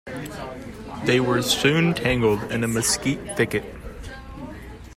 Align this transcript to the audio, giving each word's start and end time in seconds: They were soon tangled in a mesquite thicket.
They 1.05 1.19
were 1.19 1.43
soon 1.43 1.93
tangled 1.93 2.51
in 2.51 2.63
a 2.63 2.67
mesquite 2.67 3.37
thicket. 3.37 3.63